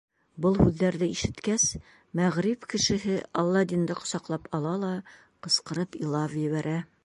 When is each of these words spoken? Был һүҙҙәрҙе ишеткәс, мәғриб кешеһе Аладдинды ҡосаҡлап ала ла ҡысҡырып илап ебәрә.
Был 0.43 0.55
һүҙҙәрҙе 0.61 1.09
ишеткәс, 1.15 1.65
мәғриб 2.21 2.65
кешеһе 2.75 3.19
Аладдинды 3.43 4.01
ҡосаҡлап 4.03 4.51
ала 4.61 4.75
ла 4.87 4.93
ҡысҡырып 5.49 6.03
илап 6.05 6.39
ебәрә. 6.47 6.79